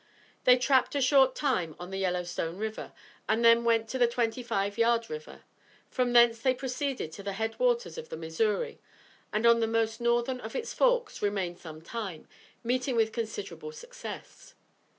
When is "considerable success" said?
13.11-14.55